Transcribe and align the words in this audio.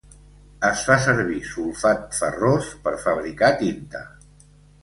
Es 0.69 0.85
fa 0.85 0.95
servir 1.03 1.37
sulfat 1.49 2.19
ferrós 2.21 2.73
per 2.87 2.97
fabricar 3.07 3.51
tinta. 3.63 4.07